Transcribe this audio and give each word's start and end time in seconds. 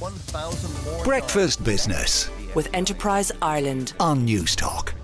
1,000 0.00 0.92
more. 0.94 1.04
Breakfast 1.04 1.62
Business 1.62 2.30
with 2.54 2.70
Enterprise 2.72 3.30
Ireland 3.42 3.92
on 4.00 4.26
Newstalk. 4.26 4.94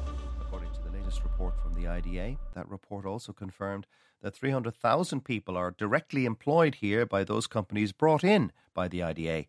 According 0.41 0.71
to 0.71 0.81
the 0.83 0.99
latest 0.99 1.23
report 1.23 1.55
from 1.63 1.75
the 1.75 1.87
IDA, 1.87 2.39
that 2.55 2.67
report 2.67 3.05
also 3.05 3.35
confirmed 3.35 3.87
that 4.23 4.35
300,000 4.35 5.23
people 5.23 5.55
are 5.55 5.75
directly 5.77 6.25
employed 6.25 6.77
here 6.77 7.05
by 7.05 7.25
those 7.25 7.47
companies 7.47 7.93
brought 7.93 8.25
in 8.25 8.53
by 8.73 8.89
the 8.89 9.03
IDA. 9.03 9.45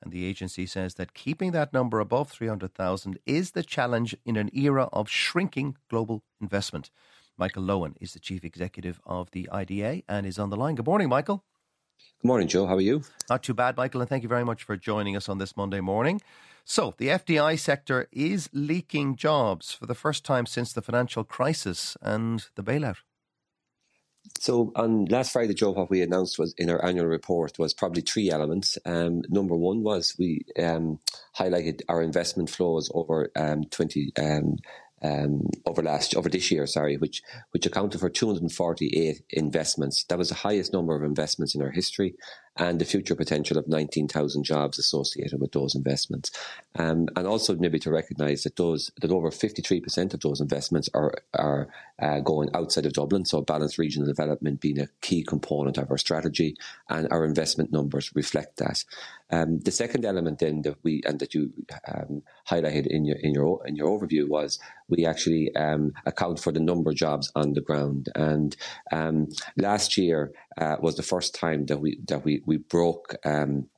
And 0.00 0.12
the 0.12 0.24
agency 0.24 0.64
says 0.64 0.94
that 0.94 1.12
keeping 1.12 1.50
that 1.50 1.72
number 1.72 1.98
above 1.98 2.30
300,000 2.30 3.18
is 3.26 3.50
the 3.50 3.64
challenge 3.64 4.16
in 4.24 4.36
an 4.36 4.48
era 4.52 4.88
of 4.92 5.08
shrinking 5.08 5.76
global 5.90 6.22
investment. 6.40 6.90
Michael 7.36 7.64
Lohan 7.64 7.94
is 8.00 8.12
the 8.12 8.20
chief 8.20 8.44
executive 8.44 9.00
of 9.04 9.32
the 9.32 9.48
IDA 9.50 10.02
and 10.08 10.24
is 10.24 10.38
on 10.38 10.50
the 10.50 10.56
line. 10.56 10.76
Good 10.76 10.86
morning, 10.86 11.08
Michael. 11.08 11.42
Good 12.22 12.28
morning, 12.28 12.48
Joe. 12.48 12.66
How 12.66 12.76
are 12.76 12.80
you? 12.80 13.02
Not 13.28 13.42
too 13.42 13.54
bad, 13.54 13.76
Michael, 13.76 14.00
and 14.00 14.08
thank 14.08 14.22
you 14.22 14.28
very 14.28 14.44
much 14.44 14.62
for 14.62 14.76
joining 14.76 15.16
us 15.16 15.28
on 15.28 15.38
this 15.38 15.56
Monday 15.56 15.80
morning. 15.80 16.20
So, 16.64 16.94
the 16.96 17.08
FDI 17.08 17.58
sector 17.58 18.08
is 18.12 18.48
leaking 18.52 19.16
jobs 19.16 19.72
for 19.72 19.86
the 19.86 19.94
first 19.94 20.24
time 20.24 20.46
since 20.46 20.72
the 20.72 20.80
financial 20.80 21.24
crisis 21.24 21.96
and 22.00 22.46
the 22.54 22.62
bailout. 22.62 22.96
So 24.40 24.72
on 24.74 25.04
last 25.06 25.32
Friday, 25.32 25.54
Joe, 25.54 25.70
what 25.70 25.90
we 25.90 26.00
announced 26.00 26.38
was 26.38 26.54
in 26.56 26.70
our 26.70 26.84
annual 26.84 27.06
report 27.06 27.58
was 27.58 27.74
probably 27.74 28.02
three 28.02 28.30
elements. 28.30 28.78
Um, 28.86 29.22
number 29.28 29.54
one 29.54 29.82
was 29.82 30.16
we 30.18 30.44
um, 30.58 30.98
highlighted 31.38 31.82
our 31.88 32.02
investment 32.02 32.50
flows 32.50 32.90
over 32.94 33.30
um, 33.36 33.64
20, 33.64 34.12
um, 35.04 35.46
over 35.66 35.82
last 35.82 36.16
over 36.16 36.28
this 36.28 36.50
year, 36.50 36.66
sorry, 36.66 36.96
which 36.96 37.22
which 37.50 37.66
accounted 37.66 38.00
for 38.00 38.08
248 38.08 39.22
investments. 39.30 40.04
That 40.08 40.18
was 40.18 40.30
the 40.30 40.34
highest 40.34 40.72
number 40.72 40.96
of 40.96 41.04
investments 41.04 41.54
in 41.54 41.62
our 41.62 41.70
history, 41.70 42.14
and 42.56 42.80
the 42.80 42.84
future 42.84 43.14
potential 43.14 43.58
of 43.58 43.66
19,000 43.68 44.44
jobs 44.44 44.78
associated 44.78 45.40
with 45.40 45.52
those 45.52 45.74
investments. 45.74 46.30
Um, 46.76 47.08
and 47.16 47.26
also 47.26 47.56
maybe 47.56 47.78
to 47.80 47.90
recognise 47.90 48.44
that 48.44 48.56
those 48.56 48.90
that 49.00 49.10
over 49.10 49.30
53% 49.30 50.14
of 50.14 50.20
those 50.20 50.40
investments 50.40 50.88
are 50.94 51.14
are 51.34 51.68
uh, 52.00 52.20
going 52.20 52.50
outside 52.54 52.86
of 52.86 52.92
Dublin. 52.92 53.24
So 53.24 53.40
balanced 53.40 53.78
regional 53.78 54.06
development 54.06 54.60
being 54.60 54.80
a 54.80 54.88
key 55.00 55.22
component 55.22 55.78
of 55.78 55.90
our 55.90 55.98
strategy, 55.98 56.56
and 56.88 57.08
our 57.10 57.24
investment 57.24 57.72
numbers 57.72 58.12
reflect 58.14 58.56
that. 58.58 58.84
Um, 59.30 59.60
the 59.60 59.70
second 59.70 60.04
element 60.04 60.38
then 60.38 60.62
that 60.62 60.76
we 60.82 61.02
and 61.06 61.18
that 61.20 61.34
you 61.34 61.52
um, 61.92 62.22
highlighted 62.48 62.86
in 62.86 63.04
your 63.04 63.16
in 63.16 63.34
your 63.34 63.66
in 63.66 63.74
your 63.76 63.88
overview 63.88 64.28
was 64.28 64.58
we 64.88 65.06
actually 65.06 65.54
um, 65.56 65.92
account 66.06 66.38
for 66.38 66.52
the 66.52 66.60
number 66.60 66.90
of 66.90 66.96
jobs 66.96 67.32
on 67.34 67.54
the 67.54 67.60
ground. 67.60 68.08
And 68.14 68.56
um, 68.92 69.28
last 69.56 69.96
year 69.96 70.32
uh, 70.60 70.76
was 70.80 70.96
the 70.96 71.02
first 71.02 71.34
time 71.34 71.66
that 71.66 71.78
we 71.78 71.98
that 72.08 72.24
we 72.24 72.42
we 72.46 72.58
broke 72.58 73.16
um, 73.24 73.68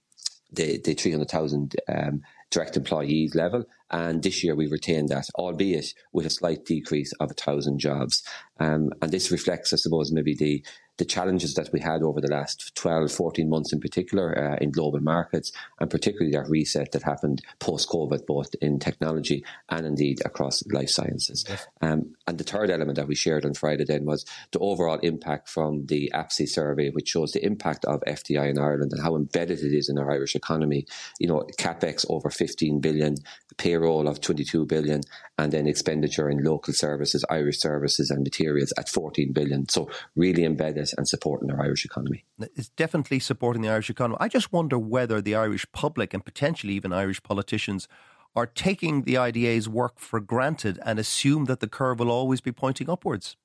the 0.52 0.80
the 0.84 0.94
three 0.94 1.12
hundred 1.12 1.30
thousand 1.30 1.76
um, 1.88 2.22
direct 2.50 2.76
employees 2.76 3.34
level. 3.34 3.64
And 3.90 4.22
this 4.22 4.42
year 4.42 4.54
we've 4.54 4.72
retained 4.72 5.08
that, 5.10 5.28
albeit 5.36 5.94
with 6.12 6.26
a 6.26 6.30
slight 6.30 6.64
decrease 6.64 7.12
of 7.20 7.30
a 7.30 7.34
thousand 7.34 7.78
jobs. 7.78 8.22
Um, 8.58 8.90
and 9.02 9.10
this 9.12 9.30
reflects, 9.30 9.72
I 9.72 9.76
suppose, 9.76 10.12
maybe 10.12 10.34
the 10.34 10.64
the 10.98 11.04
challenges 11.04 11.54
that 11.54 11.70
we 11.72 11.80
had 11.80 12.02
over 12.02 12.20
the 12.20 12.30
last 12.30 12.74
12, 12.74 13.12
14 13.12 13.48
months 13.48 13.72
in 13.72 13.80
particular 13.80 14.52
uh, 14.52 14.56
in 14.60 14.70
global 14.70 15.00
markets, 15.00 15.52
and 15.80 15.90
particularly 15.90 16.32
that 16.32 16.48
reset 16.48 16.92
that 16.92 17.02
happened 17.02 17.42
post 17.58 17.88
COVID, 17.88 18.26
both 18.26 18.54
in 18.60 18.78
technology 18.78 19.44
and 19.68 19.86
indeed 19.86 20.20
across 20.24 20.66
life 20.68 20.88
sciences. 20.88 21.44
Yes. 21.48 21.66
Um, 21.82 22.14
and 22.26 22.38
the 22.38 22.44
third 22.44 22.70
element 22.70 22.96
that 22.96 23.08
we 23.08 23.14
shared 23.14 23.44
on 23.44 23.54
Friday 23.54 23.84
then 23.84 24.04
was 24.04 24.24
the 24.52 24.58
overall 24.58 24.98
impact 25.00 25.48
from 25.48 25.86
the 25.86 26.10
APSI 26.14 26.48
survey, 26.48 26.90
which 26.90 27.08
shows 27.08 27.32
the 27.32 27.44
impact 27.44 27.84
of 27.84 28.00
FDI 28.06 28.50
in 28.50 28.58
Ireland 28.58 28.92
and 28.92 29.02
how 29.02 29.16
embedded 29.16 29.60
it 29.60 29.76
is 29.76 29.88
in 29.88 29.98
our 29.98 30.10
Irish 30.10 30.34
economy. 30.34 30.86
You 31.20 31.28
know, 31.28 31.46
capex 31.58 32.06
over 32.08 32.30
15 32.30 32.80
billion, 32.80 33.16
payroll 33.58 34.08
of 34.08 34.20
22 34.20 34.66
billion, 34.66 35.02
and 35.38 35.52
then 35.52 35.66
expenditure 35.66 36.28
in 36.28 36.44
local 36.44 36.74
services, 36.74 37.24
Irish 37.30 37.58
services, 37.60 38.10
and 38.10 38.22
materials 38.22 38.72
at 38.78 38.88
14 38.88 39.32
billion. 39.32 39.68
So 39.68 39.90
really 40.14 40.44
embedded 40.44 40.90
and 40.96 41.08
supporting 41.08 41.50
our 41.50 41.62
Irish 41.62 41.84
economy. 41.84 42.24
It's 42.38 42.68
definitely 42.70 43.18
supporting 43.20 43.62
the 43.62 43.68
Irish 43.68 43.90
economy. 43.90 44.18
I 44.20 44.28
just 44.28 44.52
wonder 44.52 44.78
whether 44.78 45.20
the 45.20 45.34
Irish 45.34 45.66
public 45.72 46.14
and 46.14 46.24
potentially 46.24 46.74
even 46.74 46.92
Irish 46.92 47.22
politicians 47.22 47.88
are 48.34 48.46
taking 48.46 49.02
the 49.02 49.16
IDA's 49.16 49.68
work 49.68 49.98
for 49.98 50.20
granted 50.20 50.78
and 50.84 50.98
assume 50.98 51.46
that 51.46 51.60
the 51.60 51.68
curve 51.68 51.98
will 51.98 52.10
always 52.10 52.42
be 52.42 52.52
pointing 52.52 52.90
upwards. 52.90 53.36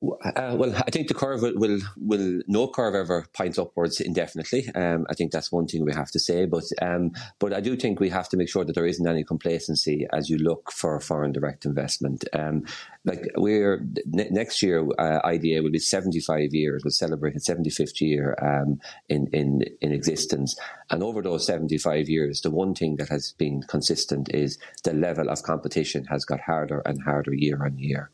Uh, 0.00 0.54
well, 0.56 0.72
I 0.76 0.92
think 0.92 1.08
the 1.08 1.14
curve 1.14 1.42
will, 1.42 1.54
will, 1.56 1.80
will 1.96 2.40
no 2.46 2.68
curve 2.68 2.94
ever 2.94 3.26
points 3.32 3.58
upwards 3.58 4.00
indefinitely. 4.00 4.68
Um, 4.72 5.04
I 5.10 5.14
think 5.14 5.32
that's 5.32 5.50
one 5.50 5.66
thing 5.66 5.84
we 5.84 5.92
have 5.92 6.12
to 6.12 6.20
say. 6.20 6.46
But 6.46 6.64
um, 6.80 7.10
but 7.40 7.52
I 7.52 7.58
do 7.58 7.74
think 7.74 7.98
we 7.98 8.08
have 8.10 8.28
to 8.28 8.36
make 8.36 8.48
sure 8.48 8.64
that 8.64 8.74
there 8.74 8.86
isn't 8.86 9.08
any 9.08 9.24
complacency 9.24 10.06
as 10.12 10.30
you 10.30 10.38
look 10.38 10.70
for 10.70 11.00
foreign 11.00 11.32
direct 11.32 11.64
investment. 11.64 12.24
Um, 12.32 12.64
like 13.04 13.26
we're 13.36 13.84
ne- 14.06 14.30
next 14.30 14.62
year, 14.62 14.86
uh, 14.98 15.18
IDA 15.24 15.62
will 15.64 15.72
be 15.72 15.80
seventy 15.80 16.20
five 16.20 16.54
years. 16.54 16.84
We'll 16.84 16.92
celebrate 16.92 17.34
its 17.34 17.46
seventy 17.46 17.70
fifth 17.70 18.00
year 18.00 18.36
um, 18.40 18.80
in 19.08 19.26
in 19.32 19.62
in 19.80 19.90
existence. 19.90 20.56
And 20.90 21.02
over 21.02 21.22
those 21.22 21.44
seventy 21.44 21.78
five 21.78 22.08
years, 22.08 22.42
the 22.42 22.52
one 22.52 22.72
thing 22.72 22.96
that 22.96 23.08
has 23.08 23.32
been 23.32 23.62
consistent 23.62 24.32
is 24.32 24.58
the 24.84 24.92
level 24.92 25.28
of 25.28 25.42
competition 25.42 26.04
has 26.04 26.24
got 26.24 26.38
harder 26.38 26.82
and 26.86 27.02
harder 27.02 27.34
year 27.34 27.64
on 27.64 27.78
year. 27.80 28.10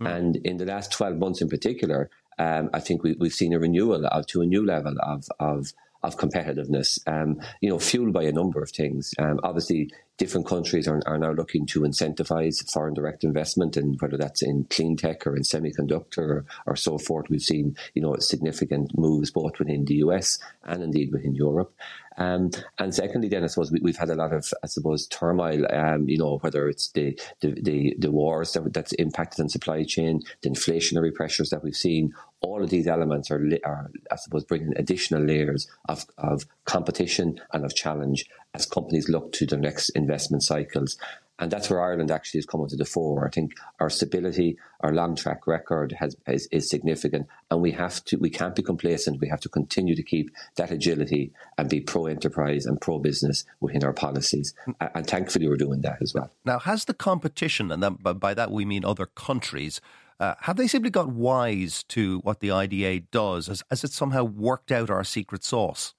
Mm. 0.00 0.16
And 0.16 0.36
in 0.36 0.56
the 0.58 0.66
last 0.66 0.92
12 0.92 1.16
months 1.16 1.40
in 1.40 1.48
particular, 1.48 2.10
um, 2.38 2.70
I 2.72 2.80
think 2.80 3.02
we, 3.02 3.16
have 3.20 3.32
seen 3.32 3.54
a 3.54 3.58
renewal 3.58 4.06
of, 4.06 4.26
to 4.28 4.42
a 4.42 4.46
new 4.46 4.64
level 4.64 4.94
of, 5.02 5.24
of, 5.40 5.72
of 6.02 6.16
competitiveness, 6.16 6.98
um, 7.06 7.40
you 7.60 7.70
know, 7.70 7.78
fueled 7.78 8.12
by 8.12 8.24
a 8.24 8.32
number 8.32 8.62
of 8.62 8.70
things. 8.70 9.12
Um, 9.18 9.40
obviously, 9.42 9.90
different 10.18 10.46
countries 10.46 10.86
are, 10.86 11.00
are 11.06 11.18
now 11.18 11.32
looking 11.32 11.66
to 11.66 11.80
incentivize 11.80 12.70
foreign 12.70 12.94
direct 12.94 13.24
investment, 13.24 13.76
and 13.76 13.96
whether 14.00 14.16
that's 14.16 14.42
in 14.42 14.66
clean 14.68 14.96
tech 14.96 15.26
or 15.26 15.36
in 15.36 15.42
semiconductor 15.42 16.18
or, 16.18 16.44
or 16.66 16.76
so 16.76 16.98
forth, 16.98 17.26
we've 17.30 17.42
seen, 17.42 17.76
you 17.94 18.02
know, 18.02 18.14
significant 18.18 18.96
moves 18.96 19.30
both 19.30 19.58
within 19.58 19.84
the 19.84 19.96
US 19.96 20.38
and 20.64 20.82
indeed 20.82 21.10
within 21.12 21.34
Europe. 21.34 21.74
Um, 22.18 22.50
and 22.78 22.94
secondly, 22.94 23.28
then 23.28 23.44
I 23.44 23.46
suppose 23.46 23.70
we, 23.70 23.90
have 23.90 23.96
had 23.96 24.10
a 24.10 24.14
lot 24.14 24.32
of, 24.32 24.52
I 24.62 24.66
suppose, 24.66 25.06
turmoil. 25.08 25.66
Um, 25.72 26.08
you 26.08 26.18
know, 26.18 26.38
whether 26.38 26.68
it's 26.68 26.90
the 26.92 27.18
the 27.40 27.60
the, 27.60 27.96
the 27.98 28.10
wars 28.10 28.52
that, 28.52 28.72
that's 28.72 28.92
impacted 28.92 29.40
on 29.40 29.48
supply 29.48 29.84
chain, 29.84 30.22
the 30.42 30.50
inflationary 30.50 31.14
pressures 31.14 31.50
that 31.50 31.62
we've 31.62 31.76
seen. 31.76 32.12
All 32.40 32.62
of 32.62 32.70
these 32.70 32.86
elements 32.86 33.30
are, 33.30 33.42
are 33.64 33.90
I 34.12 34.16
suppose, 34.16 34.44
bringing 34.44 34.76
additional 34.76 35.22
layers 35.22 35.66
of, 35.88 36.04
of 36.18 36.44
competition 36.64 37.40
and 37.52 37.64
of 37.64 37.74
challenge 37.74 38.26
as 38.54 38.66
companies 38.66 39.08
look 39.08 39.32
to 39.32 39.46
their 39.46 39.58
next 39.58 39.88
investment 39.90 40.42
cycles. 40.42 40.96
And 41.38 41.50
that's 41.50 41.68
where 41.68 41.82
Ireland 41.82 42.10
actually 42.10 42.38
is 42.38 42.46
coming 42.46 42.68
to 42.68 42.76
the 42.76 42.84
fore. 42.84 43.26
I 43.26 43.30
think 43.30 43.52
our 43.78 43.90
stability, 43.90 44.56
our 44.80 44.92
long 44.92 45.16
track 45.16 45.46
record 45.46 45.92
has, 45.98 46.16
is, 46.26 46.48
is, 46.50 46.70
significant, 46.70 47.26
and 47.50 47.60
we 47.60 47.72
have 47.72 48.02
to, 48.06 48.16
we 48.16 48.30
can't 48.30 48.54
be 48.54 48.62
complacent. 48.62 49.20
We 49.20 49.28
have 49.28 49.40
to 49.40 49.48
continue 49.48 49.94
to 49.94 50.02
keep 50.02 50.30
that 50.56 50.70
agility 50.70 51.32
and 51.58 51.68
be 51.68 51.80
pro 51.80 52.06
enterprise 52.06 52.64
and 52.64 52.80
pro 52.80 52.98
business 52.98 53.44
within 53.60 53.84
our 53.84 53.92
policies. 53.92 54.54
And 54.80 55.06
thankfully, 55.06 55.48
we're 55.48 55.56
doing 55.56 55.82
that 55.82 56.00
as 56.00 56.14
well. 56.14 56.30
Now, 56.44 56.58
has 56.60 56.86
the 56.86 56.94
competition, 56.94 57.70
and 57.70 57.82
that, 57.82 58.18
by 58.18 58.34
that 58.34 58.50
we 58.50 58.64
mean 58.64 58.84
other 58.84 59.06
countries, 59.06 59.80
uh, 60.18 60.34
have 60.40 60.56
they 60.56 60.66
simply 60.66 60.90
got 60.90 61.08
wise 61.08 61.82
to 61.84 62.20
what 62.20 62.40
the 62.40 62.50
IDA 62.50 63.00
does? 63.10 63.48
Has, 63.48 63.62
has 63.68 63.84
it 63.84 63.92
somehow 63.92 64.24
worked 64.24 64.72
out 64.72 64.88
our 64.88 65.04
secret 65.04 65.44
sauce? 65.44 65.94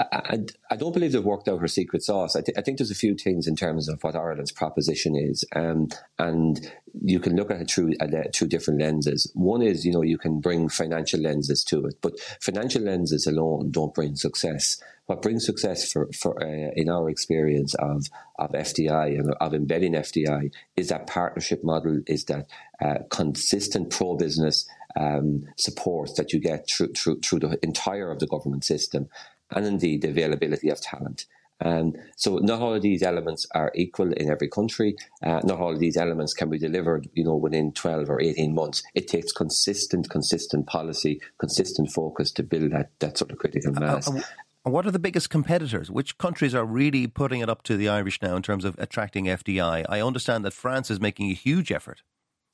I, 0.00 0.40
I, 0.72 0.76
don't 0.76 0.92
believe 0.92 1.12
they've 1.12 1.24
worked 1.24 1.46
out 1.46 1.60
her 1.60 1.68
secret 1.68 2.02
sauce. 2.02 2.34
I, 2.34 2.40
th- 2.40 2.58
I, 2.58 2.62
think 2.62 2.78
there's 2.78 2.90
a 2.90 2.96
few 2.96 3.14
things 3.14 3.46
in 3.46 3.54
terms 3.54 3.88
of 3.88 4.02
what 4.02 4.16
Ireland's 4.16 4.50
proposition 4.50 5.14
is, 5.14 5.44
um, 5.54 5.88
and 6.18 6.68
you 7.00 7.20
can 7.20 7.36
look 7.36 7.52
at 7.52 7.60
it 7.60 7.70
through 7.70 7.94
uh, 8.00 8.06
different 8.48 8.80
lenses. 8.80 9.30
One 9.34 9.62
is, 9.62 9.86
you 9.86 9.92
know, 9.92 10.02
you 10.02 10.18
can 10.18 10.40
bring 10.40 10.68
financial 10.68 11.20
lenses 11.20 11.62
to 11.64 11.86
it, 11.86 11.94
but 12.02 12.18
financial 12.40 12.82
lenses 12.82 13.28
alone 13.28 13.70
don't 13.70 13.94
bring 13.94 14.16
success. 14.16 14.82
What 15.06 15.22
brings 15.22 15.46
success 15.46 15.92
for, 15.92 16.08
for 16.12 16.42
uh, 16.42 16.72
in 16.74 16.88
our 16.88 17.08
experience 17.08 17.74
of 17.74 18.06
of 18.40 18.50
FDI 18.50 19.16
and 19.20 19.32
of 19.34 19.54
embedding 19.54 19.92
FDI 19.92 20.52
is 20.76 20.88
that 20.88 21.06
partnership 21.06 21.62
model, 21.62 22.00
is 22.08 22.24
that 22.24 22.48
uh, 22.84 23.04
consistent 23.10 23.90
pro 23.90 24.16
business 24.16 24.68
um, 24.96 25.46
support 25.56 26.16
that 26.16 26.32
you 26.32 26.40
get 26.40 26.68
through, 26.68 26.92
through 26.94 27.20
through 27.20 27.40
the 27.40 27.58
entire 27.62 28.10
of 28.10 28.18
the 28.18 28.26
government 28.26 28.64
system 28.64 29.08
and 29.50 29.66
indeed 29.66 30.02
the 30.02 30.10
availability 30.10 30.68
of 30.68 30.80
talent. 30.80 31.26
And 31.60 31.96
so 32.16 32.38
not 32.38 32.60
all 32.60 32.74
of 32.74 32.82
these 32.82 33.02
elements 33.02 33.46
are 33.54 33.70
equal 33.74 34.12
in 34.12 34.30
every 34.30 34.48
country. 34.48 34.96
Uh, 35.22 35.40
not 35.44 35.60
all 35.60 35.72
of 35.72 35.78
these 35.78 35.96
elements 35.96 36.34
can 36.34 36.50
be 36.50 36.58
delivered, 36.58 37.08
you 37.14 37.24
know, 37.24 37.36
within 37.36 37.72
12 37.72 38.10
or 38.10 38.20
18 38.20 38.54
months. 38.54 38.82
It 38.94 39.08
takes 39.08 39.32
consistent, 39.32 40.10
consistent 40.10 40.66
policy, 40.66 41.20
consistent 41.38 41.90
focus 41.90 42.32
to 42.32 42.42
build 42.42 42.72
that, 42.72 42.90
that 42.98 43.16
sort 43.16 43.30
of 43.30 43.38
critical 43.38 43.72
mass. 43.72 44.10
Uh, 44.10 44.20
uh, 44.66 44.70
what 44.70 44.86
are 44.86 44.90
the 44.90 44.98
biggest 44.98 45.30
competitors? 45.30 45.90
Which 45.90 46.18
countries 46.18 46.54
are 46.54 46.64
really 46.64 47.06
putting 47.06 47.40
it 47.40 47.48
up 47.48 47.62
to 47.64 47.76
the 47.76 47.88
Irish 47.88 48.20
now 48.20 48.34
in 48.34 48.42
terms 48.42 48.64
of 48.64 48.76
attracting 48.78 49.26
FDI? 49.26 49.86
I 49.88 50.00
understand 50.00 50.44
that 50.44 50.52
France 50.52 50.90
is 50.90 51.00
making 51.00 51.30
a 51.30 51.34
huge 51.34 51.70
effort. 51.70 52.02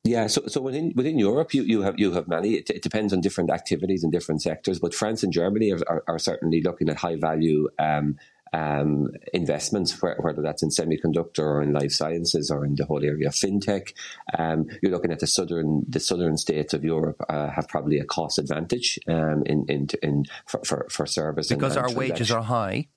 Yeah, 0.02 0.28
so 0.28 0.46
so 0.46 0.62
within 0.62 0.92
within 0.96 1.18
Europe, 1.18 1.52
you, 1.52 1.62
you 1.62 1.82
have 1.82 1.98
you 1.98 2.12
have 2.12 2.26
many. 2.26 2.54
It, 2.54 2.70
it 2.70 2.82
depends 2.82 3.12
on 3.12 3.20
different 3.20 3.50
activities 3.50 4.02
in 4.02 4.10
different 4.10 4.40
sectors, 4.40 4.78
but 4.78 4.94
France 4.94 5.22
and 5.22 5.32
Germany 5.32 5.72
are, 5.72 5.80
are, 5.88 6.02
are 6.08 6.18
certainly 6.18 6.62
looking 6.62 6.88
at 6.88 6.96
high 6.96 7.16
value 7.16 7.68
um, 7.78 8.16
um, 8.52 9.10
investments, 9.32 10.00
whether 10.00 10.42
that's 10.42 10.62
in 10.62 10.70
semiconductor 10.70 11.40
or 11.40 11.62
in 11.62 11.72
life 11.72 11.92
sciences 11.92 12.50
or 12.50 12.64
in 12.64 12.74
the 12.76 12.84
whole 12.84 13.04
area 13.04 13.28
of 13.28 13.34
fintech. 13.34 13.92
Um, 14.36 14.66
you're 14.82 14.92
looking 14.92 15.12
at 15.12 15.20
the 15.20 15.26
southern 15.26 15.84
the 15.88 16.00
southern 16.00 16.36
states 16.36 16.74
of 16.74 16.84
Europe 16.84 17.20
uh, 17.28 17.50
have 17.50 17.68
probably 17.68 17.98
a 17.98 18.04
cost 18.04 18.38
advantage 18.38 18.98
um, 19.06 19.42
in, 19.46 19.66
in, 19.68 19.88
in 20.02 20.24
for, 20.46 20.60
for, 20.64 20.86
for 20.90 21.06
service 21.06 21.48
because 21.48 21.76
and, 21.76 21.86
and 21.86 21.94
our 21.94 21.98
wages 21.98 22.30
are 22.30 22.42
high. 22.42 22.88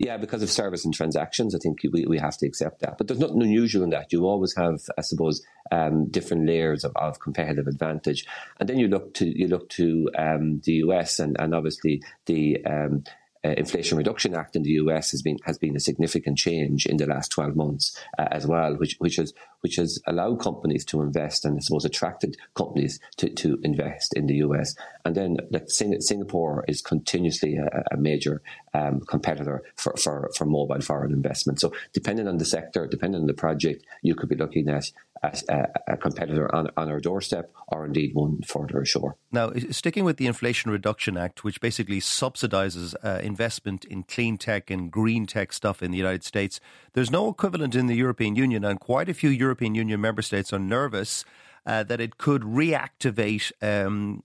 Yeah, 0.00 0.16
because 0.16 0.42
of 0.42 0.48
service 0.48 0.86
and 0.86 0.94
transactions, 0.94 1.54
I 1.54 1.58
think 1.58 1.80
we, 1.92 2.06
we 2.06 2.18
have 2.18 2.38
to 2.38 2.46
accept 2.46 2.80
that. 2.80 2.96
But 2.96 3.06
there's 3.06 3.20
nothing 3.20 3.42
unusual 3.42 3.84
in 3.84 3.90
that. 3.90 4.14
You 4.14 4.24
always 4.24 4.56
have, 4.56 4.80
I 4.96 5.02
suppose, 5.02 5.44
um, 5.70 6.06
different 6.06 6.46
layers 6.46 6.84
of, 6.84 6.92
of, 6.96 7.20
competitive 7.20 7.66
advantage. 7.66 8.24
And 8.58 8.66
then 8.66 8.78
you 8.78 8.88
look 8.88 9.12
to 9.16 9.26
you 9.26 9.46
look 9.46 9.68
to 9.70 10.08
um, 10.16 10.62
the 10.64 10.72
US 10.86 11.18
and, 11.18 11.36
and 11.38 11.54
obviously 11.54 12.02
the 12.24 12.64
um, 12.64 13.04
uh, 13.44 13.54
Inflation 13.56 13.96
Reduction 13.96 14.34
Act 14.34 14.56
in 14.56 14.62
the 14.62 14.70
US 14.70 15.10
has 15.12 15.22
been 15.22 15.38
has 15.44 15.58
been 15.58 15.76
a 15.76 15.80
significant 15.80 16.38
change 16.38 16.86
in 16.86 16.96
the 16.98 17.06
last 17.06 17.30
12 17.30 17.56
months 17.56 17.98
uh, 18.18 18.28
as 18.30 18.46
well, 18.46 18.74
which 18.76 18.96
which 18.98 19.16
has 19.16 19.32
which 19.60 19.76
has 19.76 20.00
allowed 20.06 20.40
companies 20.40 20.84
to 20.86 21.02
invest 21.02 21.44
and 21.44 21.56
I 21.56 21.60
suppose 21.60 21.84
attracted 21.84 22.36
companies 22.54 22.98
to, 23.18 23.28
to 23.28 23.58
invest 23.62 24.14
in 24.14 24.26
the 24.26 24.36
US. 24.36 24.74
And 25.04 25.14
then 25.14 25.36
like, 25.50 25.70
Singapore 25.70 26.64
is 26.68 26.80
continuously 26.80 27.56
a, 27.56 27.84
a 27.92 27.96
major 27.96 28.42
um, 28.74 29.00
competitor 29.00 29.62
for, 29.76 29.94
for, 29.96 30.30
for 30.36 30.44
mobile 30.44 30.80
foreign 30.80 31.12
investment. 31.12 31.60
So 31.60 31.72
depending 31.92 32.28
on 32.28 32.38
the 32.38 32.44
sector, 32.44 32.86
depending 32.86 33.20
on 33.20 33.26
the 33.26 33.34
project, 33.34 33.84
you 34.02 34.14
could 34.14 34.28
be 34.28 34.36
looking 34.36 34.68
at 34.68 34.90
a, 35.22 35.68
a, 35.86 35.96
competitor 35.96 36.52
on, 36.54 36.70
on 36.76 36.90
our 36.90 37.00
doorstep 37.00 37.52
or 37.68 37.84
indeed 37.84 38.14
one 38.14 38.40
further 38.42 38.80
ashore. 38.80 39.16
Now, 39.30 39.52
sticking 39.70 40.04
with 40.04 40.16
the 40.16 40.26
Inflation 40.26 40.70
Reduction 40.70 41.16
Act, 41.16 41.44
which 41.44 41.60
basically 41.60 42.00
subsidizes 42.00 42.94
uh, 43.04 43.20
investment 43.22 43.84
in 43.84 44.02
clean 44.04 44.38
tech 44.38 44.70
and 44.70 44.90
green 44.90 45.26
tech 45.26 45.52
stuff 45.52 45.82
in 45.82 45.90
the 45.90 45.98
United 45.98 46.24
States, 46.24 46.60
there's 46.94 47.10
no 47.10 47.28
equivalent 47.28 47.74
in 47.74 47.86
the 47.86 47.94
European 47.94 48.34
Union, 48.34 48.64
and 48.64 48.80
quite 48.80 49.08
a 49.08 49.14
few 49.14 49.30
European 49.30 49.74
Union 49.74 50.00
member 50.00 50.22
states 50.22 50.52
are 50.52 50.58
nervous. 50.58 51.24
Uh, 51.66 51.82
that 51.82 52.00
it 52.00 52.16
could 52.16 52.40
reactivate 52.40 53.52
um, 53.60 54.22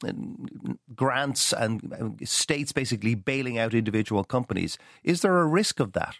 grants 0.95 1.51
and 1.51 2.17
states 2.23 2.71
basically 2.71 3.13
bailing 3.13 3.57
out 3.57 3.73
individual 3.73 4.23
companies. 4.23 4.77
Is 5.03 5.21
there 5.21 5.37
a 5.39 5.45
risk 5.45 5.81
of 5.81 5.91
that? 5.91 6.15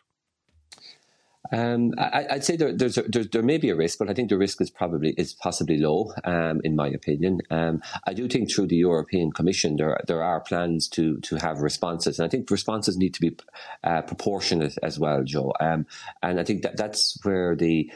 Um, 1.51 1.94
I, 1.97 2.25
would 2.31 2.44
say 2.44 2.56
there, 2.56 2.75
there's 2.75 2.97
a, 2.97 3.03
there, 3.03 3.24
there, 3.24 3.44
may 3.44 3.57
be 3.57 3.69
a 3.69 3.75
risk, 3.75 4.00
but 4.00 4.09
I 4.09 4.13
think 4.13 4.30
the 4.30 4.38
risk 4.38 4.62
is 4.62 4.69
probably 4.69 5.12
is 5.18 5.33
possibly 5.33 5.77
low, 5.77 6.12
um, 6.24 6.62
in 6.63 6.75
my 6.75 6.88
opinion. 6.88 7.42
Um, 7.50 7.81
I 8.06 8.13
do 8.13 8.27
think 8.27 8.51
through 8.51 8.68
the 8.68 8.77
European 8.77 9.31
Commission 9.31 9.75
there 9.77 10.00
there 10.07 10.24
are 10.24 10.39
plans 10.42 10.88
to 10.89 11.18
to 11.21 11.36
have 11.38 11.59
responses, 11.59 12.19
and 12.19 12.25
I 12.25 12.30
think 12.30 12.50
responses 12.50 12.97
need 12.97 13.13
to 13.15 13.21
be 13.21 13.38
uh, 13.83 14.01
proportionate 14.01 14.77
as 14.81 15.00
well, 15.00 15.24
Joe. 15.24 15.53
Um, 15.59 15.86
and 16.24 16.39
I 16.39 16.44
think 16.44 16.63
that 16.63 16.77
that's 16.77 17.18
where 17.24 17.56
the 17.56 17.91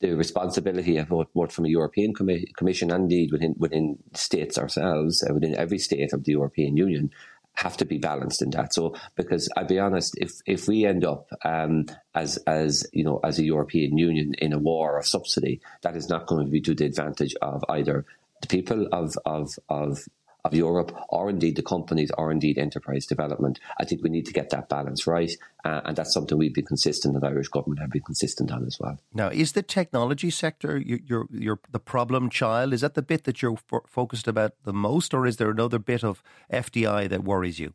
the 0.00 0.12
responsibility 0.12 0.98
of 0.98 1.08
both 1.08 1.52
from 1.52 1.64
a 1.64 1.68
European 1.68 2.12
Commission 2.12 2.90
and 2.90 3.04
indeed 3.04 3.32
within 3.32 3.54
within 3.58 3.98
states 4.12 4.58
ourselves, 4.58 5.22
uh, 5.22 5.32
within 5.32 5.54
every 5.56 5.78
state 5.78 6.12
of 6.12 6.24
the 6.24 6.32
European 6.32 6.76
Union, 6.76 7.10
have 7.54 7.76
to 7.78 7.84
be 7.84 7.98
balanced 7.98 8.42
in 8.42 8.50
that. 8.50 8.74
So, 8.74 8.94
because 9.14 9.48
I'll 9.56 9.66
be 9.66 9.78
honest, 9.78 10.14
if 10.18 10.32
if 10.46 10.68
we 10.68 10.86
end 10.86 11.04
up 11.04 11.28
um, 11.44 11.86
as 12.14 12.36
as 12.46 12.86
you 12.92 13.04
know 13.04 13.20
as 13.22 13.38
a 13.38 13.44
European 13.44 13.96
Union 13.96 14.34
in 14.38 14.52
a 14.52 14.58
war 14.58 14.98
of 14.98 15.06
subsidy, 15.06 15.60
that 15.82 15.96
is 15.96 16.08
not 16.08 16.26
going 16.26 16.44
to 16.44 16.50
be 16.50 16.60
to 16.62 16.74
the 16.74 16.86
advantage 16.86 17.34
of 17.40 17.64
either 17.68 18.04
the 18.42 18.48
people 18.48 18.88
of 18.92 19.16
of 19.24 19.58
of 19.68 20.04
of 20.44 20.54
Europe, 20.54 20.94
or 21.08 21.30
indeed 21.30 21.56
the 21.56 21.62
companies, 21.62 22.10
or 22.18 22.30
indeed 22.30 22.58
enterprise 22.58 23.06
development. 23.06 23.58
I 23.80 23.84
think 23.84 24.02
we 24.02 24.10
need 24.10 24.26
to 24.26 24.32
get 24.32 24.50
that 24.50 24.68
balance 24.68 25.06
right, 25.06 25.32
uh, 25.64 25.80
and 25.84 25.96
that's 25.96 26.12
something 26.12 26.36
we've 26.36 26.54
been 26.54 26.66
consistent, 26.66 27.18
the 27.18 27.26
Irish 27.26 27.48
government 27.48 27.80
have 27.80 27.90
been 27.90 28.02
consistent 28.02 28.52
on 28.52 28.66
as 28.66 28.78
well. 28.78 28.98
Now, 29.14 29.28
is 29.28 29.52
the 29.52 29.62
technology 29.62 30.30
sector 30.30 30.76
your 30.76 30.98
your, 31.06 31.26
your 31.30 31.60
the 31.70 31.78
problem 31.78 32.28
child? 32.28 32.74
Is 32.74 32.82
that 32.82 32.94
the 32.94 33.02
bit 33.02 33.24
that 33.24 33.40
you're 33.40 33.58
focused 33.86 34.28
about 34.28 34.52
the 34.64 34.72
most, 34.72 35.14
or 35.14 35.26
is 35.26 35.38
there 35.38 35.50
another 35.50 35.78
bit 35.78 36.04
of 36.04 36.22
FDI 36.52 37.08
that 37.08 37.24
worries 37.24 37.58
you? 37.58 37.74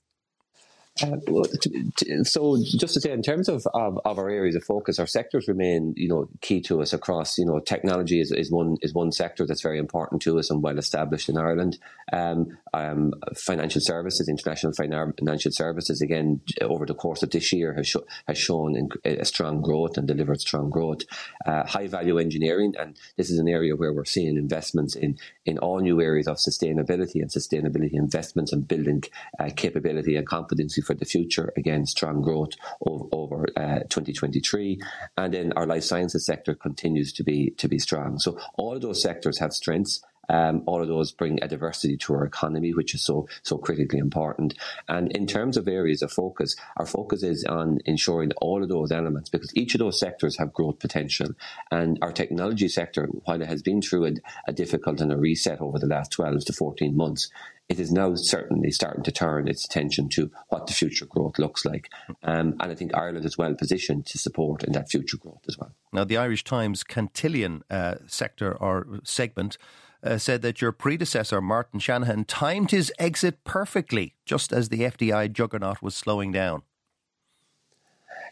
Uh, 1.03 2.23
so 2.23 2.57
just 2.63 2.93
to 2.93 3.01
say, 3.01 3.11
in 3.11 3.21
terms 3.21 3.49
of, 3.49 3.65
of, 3.73 3.99
of, 4.05 4.19
our 4.19 4.29
areas 4.29 4.55
of 4.55 4.63
focus, 4.63 4.99
our 4.99 5.07
sectors 5.07 5.47
remain, 5.47 5.93
you 5.95 6.07
know, 6.07 6.27
key 6.41 6.61
to 6.61 6.81
us 6.81 6.93
across. 6.93 7.37
You 7.37 7.45
know, 7.45 7.59
technology 7.59 8.19
is, 8.19 8.31
is 8.31 8.51
one 8.51 8.77
is 8.81 8.93
one 8.93 9.11
sector 9.11 9.45
that's 9.45 9.61
very 9.61 9.79
important 9.79 10.21
to 10.23 10.39
us 10.39 10.49
and 10.49 10.61
well 10.61 10.77
established 10.77 11.29
in 11.29 11.37
Ireland. 11.37 11.77
Um, 12.11 12.57
um, 12.73 13.13
financial 13.35 13.81
services, 13.81 14.27
international 14.27 14.73
financial 14.73 15.51
services, 15.51 16.01
again 16.01 16.41
over 16.61 16.85
the 16.85 16.93
course 16.93 17.23
of 17.23 17.29
this 17.29 17.51
year 17.53 17.73
has 17.73 17.87
sh- 17.87 18.07
has 18.27 18.37
shown 18.37 18.89
a 19.05 19.25
strong 19.25 19.61
growth 19.61 19.97
and 19.97 20.07
delivered 20.07 20.41
strong 20.41 20.69
growth. 20.69 21.01
Uh, 21.45 21.65
high 21.65 21.87
value 21.87 22.17
engineering, 22.17 22.73
and 22.79 22.97
this 23.17 23.29
is 23.29 23.39
an 23.39 23.47
area 23.47 23.75
where 23.75 23.93
we're 23.93 24.05
seeing 24.05 24.37
investments 24.37 24.95
in 24.95 25.17
in 25.45 25.57
all 25.59 25.79
new 25.79 26.01
areas 26.01 26.27
of 26.27 26.37
sustainability 26.37 27.21
and 27.21 27.29
sustainability 27.29 27.93
investments 27.93 28.51
and 28.51 28.67
building 28.67 29.03
uh, 29.39 29.49
capability 29.55 30.15
and 30.15 30.27
competency 30.27 30.81
for 30.89 30.95
the 30.95 31.06
future. 31.06 31.53
Again, 31.56 31.86
strong 31.86 32.24
growth 32.24 32.53
over, 32.81 33.06
over 33.12 33.45
uh, 33.56 33.81
2023, 33.89 34.81
and 35.18 35.31
then 35.31 35.53
our 35.53 35.68
life 35.68 35.83
sciences 35.83 36.25
sector 36.25 36.56
continues 36.56 37.13
to 37.13 37.24
be 37.24 37.51
to 37.57 37.68
be 37.68 37.77
strong. 37.77 38.18
So 38.18 38.39
all 38.56 38.75
of 38.75 38.81
those 38.81 39.03
sectors 39.03 39.38
have 39.38 39.53
strengths. 39.53 40.01
Um, 40.29 40.63
all 40.65 40.81
of 40.81 40.87
those 40.87 41.11
bring 41.11 41.41
a 41.41 41.47
diversity 41.47 41.97
to 41.97 42.13
our 42.13 42.25
economy, 42.25 42.73
which 42.73 42.93
is 42.93 43.01
so 43.01 43.27
so 43.43 43.57
critically 43.57 43.99
important. 43.99 44.53
And 44.87 45.11
in 45.11 45.27
terms 45.27 45.57
of 45.57 45.67
areas 45.67 46.01
of 46.01 46.11
focus, 46.11 46.55
our 46.77 46.85
focus 46.85 47.23
is 47.23 47.43
on 47.45 47.79
ensuring 47.85 48.31
all 48.37 48.63
of 48.63 48.69
those 48.69 48.91
elements 48.91 49.29
because 49.29 49.55
each 49.55 49.75
of 49.75 49.79
those 49.79 49.99
sectors 49.99 50.37
have 50.37 50.53
growth 50.53 50.79
potential. 50.79 51.29
And 51.71 51.97
our 52.01 52.11
technology 52.11 52.67
sector, 52.69 53.07
while 53.25 53.41
it 53.41 53.47
has 53.47 53.61
been 53.61 53.81
through 53.81 54.05
a, 54.05 54.11
a 54.47 54.53
difficult 54.53 55.01
and 55.01 55.11
a 55.11 55.17
reset 55.17 55.61
over 55.61 55.79
the 55.79 55.87
last 55.87 56.11
12 56.11 56.45
to 56.45 56.53
14 56.53 56.95
months, 56.95 57.29
it 57.69 57.79
is 57.79 57.91
now 57.91 58.15
certainly 58.15 58.71
starting 58.71 59.03
to 59.03 59.11
turn 59.11 59.47
its 59.47 59.63
attention 59.63 60.09
to 60.09 60.31
what 60.49 60.65
the 60.65 60.73
future 60.73 61.05
growth 61.05 61.37
looks 61.37 61.63
like. 61.63 61.89
Um, 62.23 62.55
and 62.59 62.71
I 62.71 62.75
think 62.75 62.95
Ireland 62.95 63.25
is 63.25 63.37
well 63.37 63.53
positioned 63.53 64.07
to 64.07 64.17
support 64.17 64.63
in 64.63 64.73
that 64.73 64.89
future 64.89 65.17
growth 65.17 65.43
as 65.47 65.57
well. 65.57 65.71
Now, 65.93 66.03
the 66.03 66.17
Irish 66.17 66.43
Times 66.43 66.83
Cantillon 66.83 67.63
uh, 67.69 67.95
sector 68.07 68.55
or 68.57 68.99
segment 69.03 69.59
uh, 70.03 70.17
said 70.17 70.41
that 70.41 70.61
your 70.61 70.71
predecessor, 70.71 71.41
Martin 71.41 71.79
Shanahan, 71.79 72.25
timed 72.25 72.71
his 72.71 72.91
exit 72.99 73.43
perfectly, 73.43 74.15
just 74.25 74.53
as 74.53 74.69
the 74.69 74.81
FDI 74.81 75.31
juggernaut 75.31 75.81
was 75.81 75.95
slowing 75.95 76.31
down. 76.31 76.63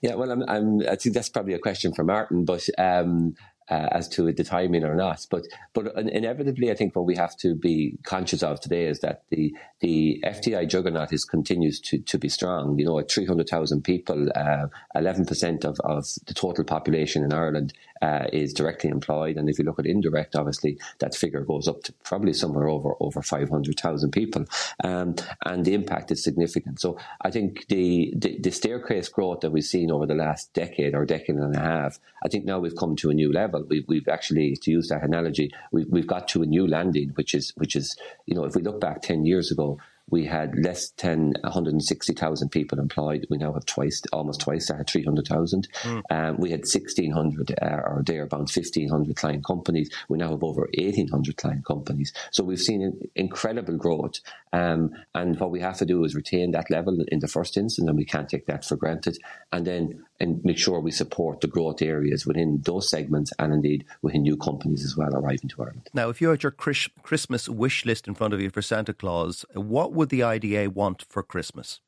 Yeah, 0.01 0.15
well, 0.15 0.31
I'm, 0.31 0.43
I'm, 0.47 0.81
i 0.87 0.95
think 0.95 1.15
that's 1.15 1.29
probably 1.29 1.53
a 1.53 1.59
question 1.59 1.93
for 1.93 2.03
Martin, 2.03 2.45
but 2.45 2.67
um, 2.77 3.35
uh, 3.69 3.87
as 3.91 4.07
to 4.07 4.31
the 4.31 4.43
timing 4.43 4.83
or 4.83 4.95
not. 4.95 5.25
But 5.29 5.45
but 5.73 5.95
inevitably, 5.97 6.71
I 6.71 6.75
think 6.75 6.95
what 6.95 7.05
we 7.05 7.15
have 7.15 7.35
to 7.37 7.55
be 7.55 7.97
conscious 8.03 8.43
of 8.43 8.59
today 8.59 8.85
is 8.85 8.99
that 8.99 9.23
the 9.29 9.53
the 9.81 10.23
FDI 10.25 10.69
juggernaut 10.69 11.11
is 11.11 11.25
continues 11.25 11.79
to, 11.81 11.97
to 11.99 12.17
be 12.17 12.29
strong. 12.29 12.77
You 12.79 12.85
know, 12.85 12.99
at 12.99 13.11
three 13.11 13.25
hundred 13.25 13.49
thousand 13.49 13.83
people, 13.83 14.29
uh, 14.35 14.67
eleven 14.95 15.25
percent 15.25 15.65
of, 15.65 15.79
of 15.81 16.05
the 16.25 16.33
total 16.33 16.63
population 16.63 17.23
in 17.23 17.33
Ireland 17.33 17.73
uh, 18.01 18.25
is 18.33 18.53
directly 18.53 18.89
employed, 18.89 19.37
and 19.37 19.49
if 19.49 19.57
you 19.59 19.65
look 19.65 19.79
at 19.79 19.85
indirect, 19.85 20.35
obviously 20.35 20.77
that 20.99 21.15
figure 21.15 21.41
goes 21.41 21.67
up 21.67 21.83
to 21.83 21.93
probably 22.03 22.33
somewhere 22.33 22.67
over 22.67 22.95
over 22.99 23.21
five 23.21 23.49
hundred 23.49 23.79
thousand 23.79 24.11
people, 24.11 24.45
um, 24.83 25.15
and 25.45 25.65
the 25.65 25.73
impact 25.73 26.11
is 26.11 26.23
significant. 26.23 26.79
So 26.79 26.97
I 27.21 27.31
think 27.31 27.67
the, 27.67 28.13
the 28.15 28.39
the 28.39 28.51
staircase 28.51 29.09
growth 29.09 29.41
that 29.41 29.51
we've 29.51 29.63
seen 29.63 29.91
over 29.91 30.05
the 30.05 30.15
last 30.15 30.53
decade 30.53 30.95
or 30.95 31.05
decade 31.05 31.35
and 31.35 31.55
a 31.55 31.59
half, 31.59 31.99
I 32.23 32.27
think 32.27 32.45
now 32.45 32.59
we've 32.59 32.75
come 32.75 32.95
to 32.97 33.09
a 33.09 33.13
new 33.13 33.31
level. 33.31 33.65
We've, 33.67 33.85
we've 33.87 34.07
actually, 34.07 34.55
to 34.55 34.71
use 34.71 34.89
that 34.89 35.03
analogy, 35.03 35.51
we've, 35.71 35.87
we've 35.89 36.07
got 36.07 36.27
to 36.29 36.43
a 36.43 36.45
new 36.45 36.67
landing, 36.67 37.09
which 37.15 37.33
is 37.33 37.53
which 37.57 37.75
is 37.75 37.95
you 38.25 38.35
know 38.35 38.45
if 38.45 38.55
we 38.55 38.61
look 38.61 38.79
back 38.79 39.01
ten 39.01 39.25
years 39.25 39.51
ago 39.51 39.79
we 40.09 40.25
had 40.25 40.57
less 40.57 40.89
than 40.91 41.33
160,000 41.41 42.49
people 42.49 42.79
employed. 42.79 43.27
We 43.29 43.37
now 43.37 43.53
have 43.53 43.65
twice, 43.65 44.01
almost 44.13 44.41
twice 44.41 44.67
that, 44.67 44.89
300,000. 44.89 45.67
Mm. 45.83 46.01
Um, 46.09 46.37
we 46.37 46.51
had 46.51 46.61
1,600 46.61 47.53
uh, 47.61 47.65
or 47.65 48.03
thereabouts 48.05 48.55
1,500 48.55 49.15
client 49.15 49.45
companies. 49.45 49.89
We 50.07 50.17
now 50.17 50.31
have 50.31 50.43
over 50.43 50.69
1,800 50.77 51.35
client 51.35 51.65
companies. 51.65 52.13
So 52.31 52.43
we've 52.43 52.59
seen 52.59 53.09
incredible 53.15 53.75
growth. 53.75 54.19
Um, 54.53 54.91
and 55.13 55.37
what 55.39 55.51
we 55.51 55.59
have 55.59 55.77
to 55.77 55.85
do 55.85 56.03
is 56.05 56.15
retain 56.15 56.51
that 56.51 56.71
level 56.71 57.03
in 57.09 57.19
the 57.19 57.27
first 57.27 57.57
instance, 57.57 57.87
and 57.87 57.97
we 57.97 58.05
can't 58.05 58.29
take 58.29 58.45
that 58.45 58.63
for 58.63 58.77
granted. 58.77 59.17
And 59.51 59.67
then 59.67 60.05
and 60.19 60.43
make 60.43 60.57
sure 60.57 60.79
we 60.79 60.91
support 60.91 61.41
the 61.41 61.47
growth 61.47 61.81
areas 61.81 62.25
within 62.25 62.61
those 62.65 62.89
segments 62.89 63.31
and 63.39 63.53
indeed 63.53 63.85
within 64.01 64.23
new 64.23 64.37
companies 64.37 64.83
as 64.83 64.97
well 64.97 65.15
arriving 65.15 65.49
to 65.49 65.61
Ireland. 65.61 65.89
Now, 65.93 66.09
if 66.09 66.21
you 66.21 66.29
had 66.29 66.43
your 66.43 66.51
Christmas 66.51 67.47
wish 67.47 67.85
list 67.85 68.07
in 68.07 68.15
front 68.15 68.33
of 68.33 68.41
you 68.41 68.49
for 68.49 68.61
Santa 68.61 68.93
Claus, 68.93 69.45
what 69.53 69.93
would 69.93 70.09
the 70.09 70.23
IDA 70.23 70.69
want 70.69 71.05
for 71.09 71.23
Christmas? 71.23 71.79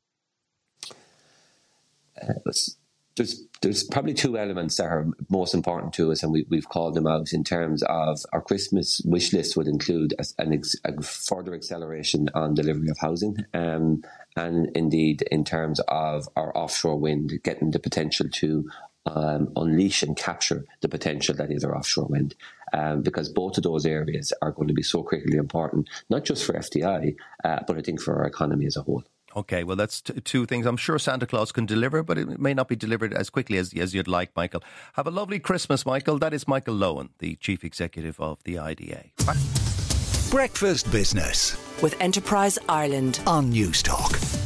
Uh, 2.20 2.34
there's 3.16 3.44
there's 3.62 3.84
probably 3.84 4.14
two 4.14 4.38
elements 4.38 4.76
that 4.76 4.86
are 4.86 5.06
most 5.28 5.52
important 5.52 5.92
to 5.94 6.10
us, 6.12 6.22
and 6.22 6.32
we, 6.32 6.46
we've 6.48 6.68
called 6.68 6.94
them 6.94 7.06
out 7.06 7.32
in 7.32 7.44
terms 7.44 7.82
of 7.82 8.20
our 8.32 8.40
Christmas 8.40 9.02
wish 9.04 9.32
list 9.32 9.56
would 9.56 9.68
include 9.68 10.14
a, 10.18 10.24
ex, 10.38 10.76
a 10.84 11.02
further 11.02 11.54
acceleration 11.54 12.30
on 12.34 12.54
delivery 12.54 12.88
of 12.88 12.98
housing, 12.98 13.36
um, 13.52 14.02
and 14.36 14.70
indeed 14.74 15.22
in 15.30 15.44
terms 15.44 15.80
of 15.88 16.28
our 16.36 16.56
offshore 16.56 16.98
wind 16.98 17.32
getting 17.42 17.72
the 17.72 17.78
potential 17.78 18.28
to 18.32 18.68
um, 19.06 19.52
unleash 19.56 20.02
and 20.02 20.16
capture 20.16 20.64
the 20.80 20.88
potential 20.88 21.34
that 21.34 21.50
is 21.50 21.64
our 21.64 21.76
offshore 21.76 22.06
wind. 22.06 22.34
Um, 22.72 23.02
because 23.02 23.28
both 23.28 23.56
of 23.56 23.64
those 23.64 23.84
areas 23.84 24.32
are 24.42 24.52
going 24.52 24.68
to 24.68 24.74
be 24.74 24.84
so 24.84 25.02
critically 25.02 25.38
important, 25.38 25.90
not 26.08 26.24
just 26.24 26.44
for 26.44 26.52
FDI, 26.52 27.16
uh, 27.42 27.58
but 27.66 27.76
I 27.76 27.80
think 27.80 28.00
for 28.00 28.14
our 28.14 28.26
economy 28.26 28.66
as 28.66 28.76
a 28.76 28.82
whole. 28.82 29.02
Okay, 29.36 29.64
well, 29.64 29.76
that's 29.76 30.00
t- 30.00 30.20
two 30.20 30.46
things. 30.46 30.66
I'm 30.66 30.76
sure 30.76 30.98
Santa 30.98 31.26
Claus 31.26 31.52
can 31.52 31.66
deliver, 31.66 32.02
but 32.02 32.18
it 32.18 32.38
may 32.38 32.54
not 32.54 32.68
be 32.68 32.76
delivered 32.76 33.14
as 33.14 33.30
quickly 33.30 33.58
as, 33.58 33.72
as 33.74 33.94
you'd 33.94 34.08
like, 34.08 34.34
Michael. 34.34 34.62
Have 34.94 35.06
a 35.06 35.10
lovely 35.10 35.38
Christmas, 35.38 35.86
Michael. 35.86 36.18
That 36.18 36.34
is 36.34 36.48
Michael 36.48 36.74
Lohan, 36.74 37.10
the 37.18 37.36
Chief 37.36 37.64
Executive 37.64 38.18
of 38.20 38.42
the 38.44 38.58
IDA. 38.58 39.04
Breakfast 40.30 40.90
Business 40.90 41.56
with 41.82 41.96
Enterprise 42.00 42.58
Ireland 42.68 43.20
on 43.26 43.52
Newstalk. 43.52 44.39